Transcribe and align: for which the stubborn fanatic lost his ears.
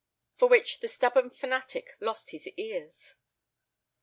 for 0.35 0.47
which 0.49 0.79
the 0.79 0.87
stubborn 0.87 1.29
fanatic 1.29 1.95
lost 1.99 2.31
his 2.31 2.47
ears. 2.57 3.13